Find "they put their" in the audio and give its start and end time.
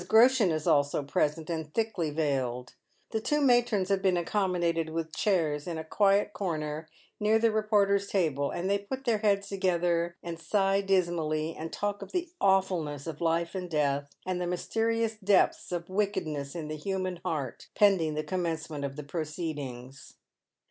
8.67-9.19